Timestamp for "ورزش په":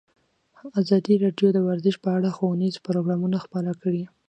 1.69-2.09